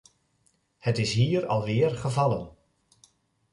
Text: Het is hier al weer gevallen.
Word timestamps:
Het 0.77 0.97
is 0.97 1.13
hier 1.13 1.45
al 1.45 1.63
weer 1.65 1.91
gevallen. 1.95 2.55